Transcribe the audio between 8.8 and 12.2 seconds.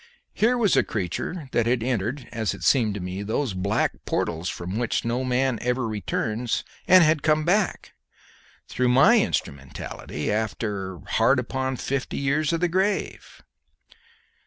my instrumentality, after hard upon fifty